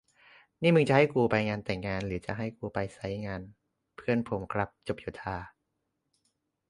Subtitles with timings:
[0.61, 3.41] นี่มึงจะให้กูไปงานแต่งงาน หรือจะให้กูไปไซต์งาน?
[3.95, 5.37] เพื่อนผมครับจบโยธา